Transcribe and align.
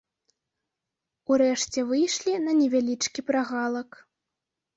Урэшце 1.33 1.79
выйшлі 1.91 2.33
на 2.47 2.51
невялічкі 2.61 3.19
прагалак. 3.29 3.89